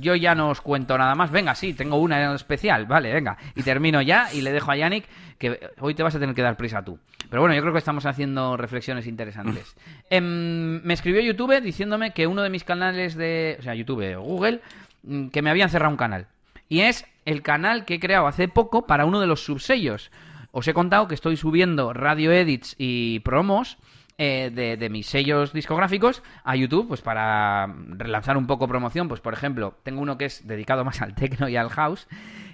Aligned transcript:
yo 0.00 0.14
ya 0.14 0.34
no 0.34 0.50
os 0.50 0.60
cuento 0.60 0.96
nada 0.96 1.14
más. 1.14 1.30
Venga, 1.30 1.54
sí, 1.54 1.74
tengo 1.74 1.96
una 1.96 2.34
especial. 2.34 2.86
Vale, 2.86 3.12
venga. 3.12 3.36
Y 3.54 3.62
termino 3.62 4.02
ya 4.02 4.32
y 4.32 4.42
le 4.42 4.52
dejo 4.52 4.70
a 4.70 4.76
Yannick 4.76 5.04
que 5.38 5.70
hoy 5.80 5.94
te 5.94 6.02
vas 6.02 6.14
a 6.14 6.18
tener 6.18 6.34
que 6.34 6.42
dar 6.42 6.56
prisa 6.56 6.84
tú. 6.84 6.98
Pero 7.30 7.42
bueno, 7.42 7.54
yo 7.54 7.60
creo 7.60 7.72
que 7.72 7.78
estamos 7.78 8.06
haciendo 8.06 8.56
reflexiones 8.56 9.06
interesantes. 9.06 9.76
Em, 10.10 10.82
me 10.82 10.94
escribió 10.94 11.20
YouTube 11.20 11.60
diciéndome 11.60 12.12
que 12.12 12.26
uno 12.26 12.42
de 12.42 12.50
mis 12.50 12.64
canales 12.64 13.14
de... 13.14 13.56
O 13.58 13.62
sea, 13.62 13.74
YouTube 13.74 14.16
o 14.16 14.22
Google, 14.22 14.60
mm, 15.02 15.28
que 15.28 15.42
me 15.42 15.50
habían 15.50 15.68
cerrado 15.68 15.90
un 15.90 15.98
canal. 15.98 16.26
Y 16.68 16.80
es 16.80 17.04
el 17.24 17.42
canal 17.42 17.84
que 17.84 17.94
he 17.94 18.00
creado 18.00 18.26
hace 18.26 18.48
poco 18.48 18.86
para 18.86 19.04
uno 19.04 19.20
de 19.20 19.26
los 19.26 19.44
subsellos. 19.44 20.10
Os 20.50 20.66
he 20.66 20.74
contado 20.74 21.08
que 21.08 21.14
estoy 21.14 21.36
subiendo 21.36 21.92
radio 21.92 22.32
edits 22.32 22.74
y 22.78 23.20
promos 23.20 23.76
eh, 24.18 24.50
de, 24.50 24.90
mis 24.90 25.06
sellos 25.06 25.52
discográficos 25.52 26.24
a 26.42 26.56
YouTube, 26.56 26.88
pues 26.88 27.00
para 27.02 27.66
relanzar 27.66 28.36
un 28.36 28.48
poco 28.48 28.66
promoción. 28.66 29.06
Pues 29.06 29.20
por 29.20 29.32
ejemplo, 29.32 29.78
tengo 29.84 30.00
uno 30.00 30.18
que 30.18 30.24
es 30.24 30.44
dedicado 30.44 30.84
más 30.84 31.00
al 31.00 31.14
techno 31.14 31.48
y 31.48 31.56
al 31.56 31.70
house, 31.70 32.08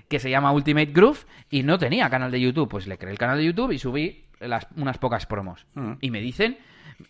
que 0.09 0.21
se 0.21 0.29
llama 0.29 0.53
Ultimate 0.53 0.93
Groove, 0.93 1.25
y 1.49 1.63
no 1.63 1.79
tenía 1.79 2.11
canal 2.11 2.31
de 2.31 2.41
YouTube. 2.41 2.69
Pues 2.69 2.87
le 2.87 2.99
creé 2.99 3.13
el 3.13 3.19
canal 3.19 3.39
de 3.39 3.47
YouTube 3.47 3.73
y 3.73 3.79
subí 3.79 4.27
las, 4.41 4.67
unas 4.77 4.99
pocas 4.99 5.25
promos. 5.25 5.67
Mm. 5.75 5.93
Y 6.03 6.11
me 6.11 6.21
dicen 6.21 6.59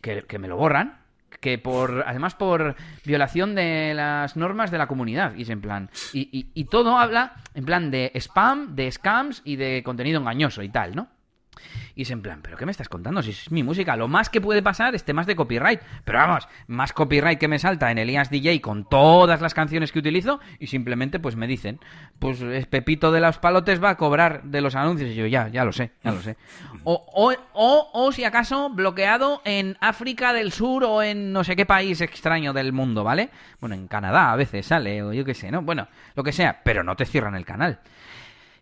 que, 0.00 0.22
que 0.22 0.38
me 0.38 0.46
lo 0.46 0.56
borran, 0.56 0.98
que 1.40 1.58
por 1.58 2.04
además 2.06 2.34
por 2.36 2.76
violación 3.04 3.54
de 3.54 3.92
las 3.94 4.36
normas 4.36 4.70
de 4.70 4.78
la 4.78 4.86
comunidad 4.86 5.34
y 5.34 5.42
es 5.42 5.50
en 5.50 5.60
plan 5.60 5.90
y, 6.12 6.28
y, 6.30 6.46
y, 6.54 6.64
todo 6.66 6.96
habla 6.96 7.34
en 7.54 7.64
plan 7.64 7.90
de 7.90 8.12
spam 8.14 8.74
de 8.76 8.90
scams 8.90 9.42
y 9.44 9.56
de 9.56 9.82
contenido 9.82 10.20
engañoso 10.20 10.62
y 10.62 10.68
tal 10.68 10.94
no 10.94 11.08
y 11.96 12.02
es 12.02 12.10
en 12.10 12.22
plan, 12.22 12.40
¿pero 12.42 12.56
qué 12.56 12.66
me 12.66 12.72
estás 12.72 12.88
contando? 12.88 13.22
Si 13.22 13.30
es 13.30 13.50
mi 13.52 13.62
música, 13.62 13.96
lo 13.96 14.08
más 14.08 14.28
que 14.28 14.40
puede 14.40 14.62
pasar 14.62 14.94
es 14.94 15.04
temas 15.04 15.26
de 15.26 15.36
copyright. 15.36 15.80
Pero 16.04 16.18
vamos, 16.18 16.48
más 16.66 16.92
copyright 16.92 17.38
que 17.38 17.46
me 17.46 17.58
salta 17.58 17.90
en 17.90 17.98
Elias 17.98 18.30
DJ 18.30 18.60
con 18.60 18.88
todas 18.88 19.40
las 19.40 19.54
canciones 19.54 19.92
que 19.92 20.00
utilizo 20.00 20.40
y 20.58 20.66
simplemente 20.66 21.20
pues 21.20 21.36
me 21.36 21.46
dicen, 21.46 21.78
pues 22.18 22.42
Pepito 22.68 23.12
de 23.12 23.20
los 23.20 23.38
Palotes 23.38 23.82
va 23.82 23.90
a 23.90 23.96
cobrar 23.96 24.42
de 24.42 24.60
los 24.60 24.74
anuncios. 24.74 25.10
Y 25.10 25.14
yo, 25.14 25.26
ya, 25.26 25.48
ya 25.48 25.64
lo 25.64 25.72
sé, 25.72 25.92
ya 26.02 26.10
lo 26.10 26.20
sé. 26.20 26.36
O, 26.82 27.04
o, 27.14 27.32
o, 27.52 27.90
o 27.92 28.12
si 28.12 28.24
acaso 28.24 28.70
bloqueado 28.70 29.40
en 29.44 29.76
África 29.80 30.32
del 30.32 30.50
Sur 30.50 30.84
o 30.84 31.02
en 31.02 31.32
no 31.32 31.44
sé 31.44 31.54
qué 31.54 31.64
país 31.64 32.00
extraño 32.00 32.52
del 32.52 32.72
mundo, 32.72 33.04
¿vale? 33.04 33.30
Bueno, 33.60 33.76
en 33.76 33.86
Canadá 33.86 34.32
a 34.32 34.36
veces 34.36 34.66
sale, 34.66 35.02
o 35.02 35.12
yo 35.12 35.24
qué 35.24 35.34
sé, 35.34 35.50
¿no? 35.50 35.62
Bueno, 35.62 35.86
lo 36.16 36.24
que 36.24 36.32
sea, 36.32 36.60
pero 36.64 36.82
no 36.82 36.96
te 36.96 37.06
cierran 37.06 37.36
el 37.36 37.44
canal. 37.44 37.78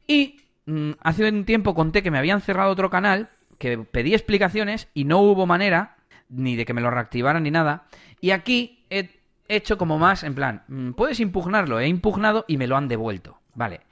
Y 0.06 0.41
Mm, 0.66 0.92
hace 1.00 1.28
un 1.28 1.44
tiempo 1.44 1.74
conté 1.74 2.02
que 2.02 2.10
me 2.10 2.18
habían 2.18 2.40
cerrado 2.40 2.70
otro 2.70 2.90
canal, 2.90 3.30
que 3.58 3.78
pedí 3.78 4.14
explicaciones 4.14 4.88
y 4.94 5.04
no 5.04 5.18
hubo 5.18 5.46
manera 5.46 5.96
ni 6.28 6.56
de 6.56 6.64
que 6.64 6.74
me 6.74 6.80
lo 6.80 6.90
reactivaran 6.90 7.42
ni 7.42 7.50
nada. 7.50 7.84
Y 8.20 8.30
aquí 8.30 8.84
he 8.90 9.20
hecho 9.48 9.76
como 9.76 9.98
más, 9.98 10.22
en 10.22 10.34
plan, 10.34 10.62
mm, 10.68 10.92
puedes 10.92 11.20
impugnarlo, 11.20 11.78
he 11.80 11.88
impugnado 11.88 12.44
y 12.48 12.56
me 12.56 12.66
lo 12.66 12.76
han 12.76 12.88
devuelto. 12.88 13.38
Vale. 13.54 13.82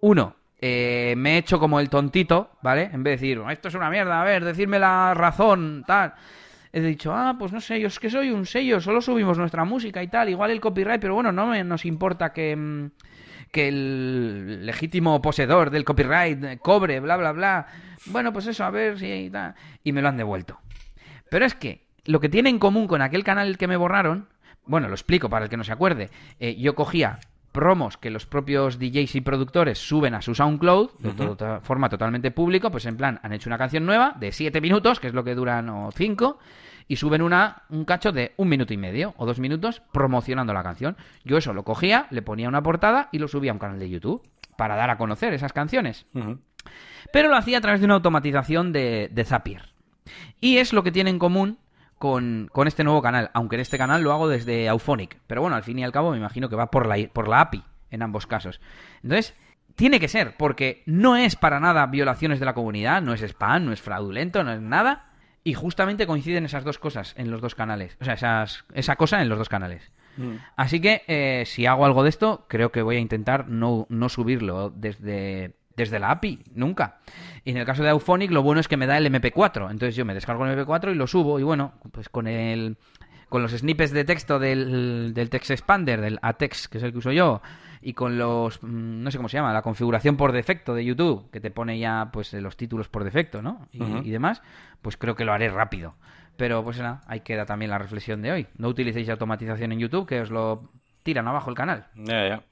Uno, 0.00 0.36
eh, 0.60 1.14
me 1.16 1.34
he 1.34 1.38
hecho 1.38 1.58
como 1.58 1.80
el 1.80 1.88
tontito, 1.88 2.50
¿vale? 2.62 2.90
En 2.92 3.02
vez 3.02 3.20
de 3.20 3.26
decir, 3.26 3.42
esto 3.50 3.68
es 3.68 3.74
una 3.74 3.90
mierda, 3.90 4.20
a 4.20 4.24
ver, 4.24 4.44
decirme 4.44 4.78
la 4.78 5.14
razón, 5.14 5.84
tal. 5.86 6.14
He 6.72 6.80
dicho, 6.80 7.12
ah, 7.14 7.36
pues 7.38 7.52
no 7.52 7.60
sé, 7.60 7.80
yo 7.80 7.88
es 7.88 7.98
que 7.98 8.10
soy 8.10 8.30
un 8.30 8.46
sello, 8.46 8.80
solo 8.80 9.00
subimos 9.00 9.38
nuestra 9.38 9.64
música 9.64 10.02
y 10.02 10.08
tal, 10.08 10.28
igual 10.28 10.50
el 10.50 10.60
copyright, 10.60 11.00
pero 11.00 11.14
bueno, 11.14 11.32
no 11.32 11.46
me, 11.46 11.64
nos 11.64 11.84
importa 11.84 12.32
que... 12.32 12.56
Mm, 12.56 12.90
que 13.50 13.68
el 13.68 14.66
legítimo 14.66 15.22
poseedor 15.22 15.70
del 15.70 15.84
copyright 15.84 16.60
cobre, 16.60 17.00
bla, 17.00 17.16
bla, 17.16 17.32
bla. 17.32 17.66
Bueno, 18.06 18.32
pues 18.32 18.46
eso, 18.46 18.64
a 18.64 18.70
ver 18.70 18.98
si... 18.98 19.32
Y 19.84 19.92
me 19.92 20.02
lo 20.02 20.08
han 20.08 20.16
devuelto. 20.16 20.60
Pero 21.30 21.44
es 21.44 21.54
que 21.54 21.86
lo 22.04 22.20
que 22.20 22.28
tiene 22.28 22.50
en 22.50 22.58
común 22.58 22.86
con 22.86 23.02
aquel 23.02 23.24
canal 23.24 23.58
que 23.58 23.68
me 23.68 23.76
borraron, 23.76 24.28
bueno, 24.66 24.88
lo 24.88 24.94
explico 24.94 25.28
para 25.28 25.44
el 25.44 25.50
que 25.50 25.56
no 25.56 25.64
se 25.64 25.72
acuerde, 25.72 26.10
eh, 26.40 26.56
yo 26.56 26.74
cogía 26.74 27.20
promos 27.58 27.96
que 27.96 28.10
los 28.10 28.24
propios 28.24 28.78
DJs 28.78 29.16
y 29.16 29.20
productores 29.20 29.78
suben 29.80 30.14
a 30.14 30.22
su 30.22 30.32
SoundCloud 30.32 30.90
de 31.00 31.58
forma 31.62 31.88
totalmente 31.88 32.30
público, 32.30 32.70
pues 32.70 32.86
en 32.86 32.96
plan, 32.96 33.18
han 33.24 33.32
hecho 33.32 33.50
una 33.50 33.58
canción 33.58 33.84
nueva 33.84 34.14
de 34.16 34.30
7 34.30 34.60
minutos, 34.60 35.00
que 35.00 35.08
es 35.08 35.12
lo 35.12 35.24
que 35.24 35.34
duran 35.34 35.68
o 35.68 35.90
5, 35.90 36.38
y 36.86 36.94
suben 36.94 37.20
una, 37.20 37.64
un 37.68 37.84
cacho 37.84 38.12
de 38.12 38.32
un 38.36 38.48
minuto 38.48 38.72
y 38.72 38.76
medio 38.76 39.12
o 39.16 39.26
dos 39.26 39.40
minutos 39.40 39.82
promocionando 39.90 40.54
la 40.54 40.62
canción. 40.62 40.96
Yo 41.24 41.36
eso 41.36 41.52
lo 41.52 41.64
cogía, 41.64 42.06
le 42.10 42.22
ponía 42.22 42.46
una 42.46 42.62
portada 42.62 43.08
y 43.10 43.18
lo 43.18 43.26
subía 43.26 43.50
a 43.50 43.54
un 43.54 43.58
canal 43.58 43.80
de 43.80 43.90
YouTube 43.90 44.22
para 44.56 44.76
dar 44.76 44.90
a 44.90 44.96
conocer 44.96 45.34
esas 45.34 45.52
canciones. 45.52 46.06
Pero 47.12 47.28
lo 47.28 47.36
hacía 47.36 47.58
a 47.58 47.60
través 47.60 47.80
de 47.80 47.86
una 47.86 47.94
automatización 47.94 48.72
de, 48.72 49.10
de 49.10 49.24
Zapier. 49.24 49.62
Y 50.40 50.58
es 50.58 50.72
lo 50.72 50.84
que 50.84 50.92
tiene 50.92 51.10
en 51.10 51.18
común 51.18 51.58
con, 51.98 52.48
con, 52.52 52.68
este 52.68 52.84
nuevo 52.84 53.02
canal, 53.02 53.30
aunque 53.34 53.56
en 53.56 53.60
este 53.60 53.78
canal 53.78 54.02
lo 54.02 54.12
hago 54.12 54.28
desde 54.28 54.68
Auphonic. 54.68 55.18
Pero 55.26 55.42
bueno, 55.42 55.56
al 55.56 55.64
fin 55.64 55.78
y 55.78 55.84
al 55.84 55.92
cabo 55.92 56.12
me 56.12 56.18
imagino 56.18 56.48
que 56.48 56.56
va 56.56 56.70
por 56.70 56.86
la, 56.86 56.96
por 57.12 57.28
la 57.28 57.40
API 57.40 57.64
en 57.90 58.02
ambos 58.02 58.26
casos. 58.26 58.60
Entonces, 59.02 59.34
tiene 59.74 60.00
que 60.00 60.08
ser, 60.08 60.36
porque 60.36 60.82
no 60.86 61.16
es 61.16 61.36
para 61.36 61.60
nada 61.60 61.86
violaciones 61.86 62.40
de 62.40 62.46
la 62.46 62.54
comunidad, 62.54 63.00
no 63.02 63.14
es 63.14 63.22
spam, 63.22 63.66
no 63.66 63.72
es 63.72 63.80
fraudulento, 63.80 64.42
no 64.42 64.52
es 64.52 64.60
nada. 64.60 65.12
Y 65.44 65.54
justamente 65.54 66.06
coinciden 66.06 66.44
esas 66.44 66.64
dos 66.64 66.78
cosas 66.78 67.14
en 67.16 67.30
los 67.30 67.40
dos 67.40 67.54
canales. 67.54 67.96
O 68.00 68.04
sea, 68.04 68.14
esas, 68.14 68.64
esa 68.74 68.96
cosa 68.96 69.22
en 69.22 69.28
los 69.28 69.38
dos 69.38 69.48
canales. 69.48 69.92
Mm. 70.16 70.34
Así 70.56 70.80
que 70.80 71.02
eh, 71.06 71.44
si 71.46 71.64
hago 71.66 71.86
algo 71.86 72.02
de 72.02 72.10
esto, 72.10 72.44
creo 72.48 72.72
que 72.72 72.82
voy 72.82 72.96
a 72.96 73.00
intentar 73.00 73.48
no, 73.48 73.86
no 73.88 74.08
subirlo 74.08 74.70
desde, 74.70 75.54
desde 75.78 75.98
la 75.98 76.10
API, 76.10 76.40
nunca. 76.54 76.98
Y 77.44 77.52
en 77.52 77.56
el 77.56 77.64
caso 77.64 77.82
de 77.82 77.88
Auphonic, 77.88 78.30
lo 78.30 78.42
bueno 78.42 78.60
es 78.60 78.68
que 78.68 78.76
me 78.76 78.86
da 78.86 78.98
el 78.98 79.06
MP4. 79.06 79.70
Entonces 79.70 79.96
yo 79.96 80.04
me 80.04 80.12
descargo 80.12 80.44
el 80.44 80.58
MP4 80.58 80.92
y 80.92 80.94
lo 80.94 81.06
subo. 81.06 81.40
Y 81.40 81.44
bueno, 81.44 81.72
pues 81.92 82.10
con 82.10 82.26
el 82.26 82.76
con 83.30 83.42
los 83.42 83.52
snippets 83.52 83.92
de 83.92 84.04
texto 84.04 84.38
del, 84.38 85.12
del 85.12 85.28
Text 85.28 85.50
Expander, 85.50 86.00
del 86.00 86.18
ATEX, 86.22 86.66
que 86.66 86.78
es 86.78 86.84
el 86.84 86.92
que 86.92 86.98
uso 86.98 87.12
yo, 87.12 87.42
y 87.80 87.92
con 87.92 88.18
los 88.18 88.62
mm, 88.62 89.02
no 89.02 89.10
sé 89.10 89.18
cómo 89.18 89.28
se 89.28 89.36
llama 89.36 89.52
la 89.52 89.62
configuración 89.62 90.16
por 90.16 90.32
defecto 90.32 90.74
de 90.74 90.84
YouTube 90.84 91.30
que 91.30 91.40
te 91.40 91.50
pone 91.50 91.78
ya 91.78 92.10
pues 92.12 92.32
los 92.34 92.56
títulos 92.56 92.88
por 92.88 93.04
defecto 93.04 93.42
no 93.42 93.68
y, 93.72 94.10
demás 94.10 94.42
pues 94.82 94.96
creo 94.96 95.14
que 95.14 95.24
lo 95.24 95.32
haré 95.32 95.48
rápido 95.48 95.94
pero 96.36 96.64
pues 96.64 96.78
nada 96.78 97.02
ahí 97.06 97.20
queda 97.20 97.46
también 97.46 97.70
la 97.70 97.78
reflexión 97.78 98.22
de 98.22 98.32
hoy 98.32 98.46
no 98.56 98.68
utilicéis 98.68 99.08
automatización 99.08 99.72
en 99.72 99.78
YouTube 99.78 100.08
que 100.08 100.20
os 100.20 100.30
lo 100.30 100.70
tiran 101.02 101.28
abajo 101.28 101.50
el 101.50 101.56
canal 101.56 101.86
ya 101.94 102.28
ya 102.28 102.42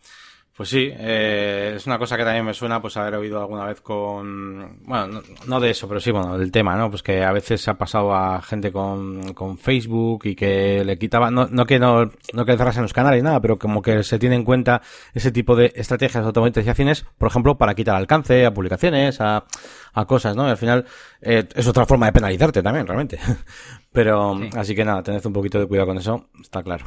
pues 0.57 0.71
sí, 0.71 0.89
eh, 0.91 1.75
es 1.77 1.87
una 1.87 1.99
cosa 1.99 2.17
que 2.17 2.25
también 2.25 2.47
me 2.47 2.55
suena 2.55 2.81
pues 2.81 2.97
haber 2.97 3.17
oído 3.17 3.39
alguna 3.39 3.67
vez 3.67 3.83
con, 3.83 4.79
bueno, 4.85 5.21
no, 5.47 5.61
de 5.61 5.69
eso, 5.69 5.87
pero 5.87 6.01
sí, 6.01 6.11
bueno, 6.11 6.39
del 6.39 6.51
tema, 6.51 6.77
¿no? 6.77 6.89
Pues 6.89 7.03
que 7.03 7.23
a 7.23 7.31
veces 7.31 7.61
se 7.61 7.71
ha 7.71 7.75
pasado 7.75 8.15
a 8.15 8.41
gente 8.41 8.73
con, 8.73 9.35
con 9.35 9.59
Facebook 9.59 10.23
y 10.25 10.35
que 10.35 10.83
le 10.83 10.99
quitaba, 10.99 11.31
no, 11.31 11.47
no 11.47 11.67
que 11.67 11.79
no, 11.79 12.11
no 12.33 12.45
que 12.47 12.53
le 12.53 12.59
cerrasen 12.59 12.85
los 12.85 12.95
canales, 12.95 13.23
nada, 13.23 13.39
pero 13.39 13.59
como 13.59 13.83
que 13.83 14.03
se 14.03 14.19
tiene 14.19 14.35
en 14.35 14.45
cuenta 14.45 14.81
ese 15.13 15.31
tipo 15.31 15.57
de 15.57 15.75
estrategias 15.77 16.25
de 16.25 16.29
automatizaciones, 16.29 17.05
por 17.19 17.29
ejemplo, 17.29 17.59
para 17.59 17.75
quitar 17.75 17.95
alcance 17.95 18.47
a 18.47 18.55
publicaciones, 18.55 19.21
a, 19.21 19.45
a 19.93 20.05
cosas, 20.07 20.37
¿no? 20.37 20.47
Y 20.47 20.51
al 20.53 20.57
final 20.57 20.87
eh, 21.21 21.47
es 21.55 21.69
otra 21.69 21.85
forma 21.85 22.07
de 22.07 22.13
penalizarte 22.13 22.63
también, 22.63 22.87
realmente. 22.87 23.19
pero, 23.93 24.41
así 24.57 24.75
que 24.75 24.87
nada, 24.87 25.03
tened 25.03 25.27
un 25.27 25.35
poquito 25.35 25.59
de 25.59 25.67
cuidado 25.67 25.89
con 25.89 25.99
eso, 25.99 26.31
está 26.41 26.63
claro. 26.63 26.87